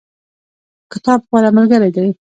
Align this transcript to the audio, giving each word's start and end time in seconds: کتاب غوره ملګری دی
کتاب 0.91 1.19
غوره 1.29 1.49
ملګری 1.57 1.89
دی 1.95 2.07